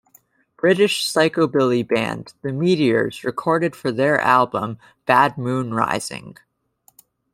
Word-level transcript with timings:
British 0.57 1.05
Psychobilly 1.07 1.87
band 1.87 2.33
The 2.41 2.51
Meteors 2.51 3.23
recorded 3.23 3.75
for 3.75 3.91
their 3.91 4.19
album 4.19 4.79
"Bad 5.05 5.37
Moon 5.37 5.75
Rising". 5.75 6.37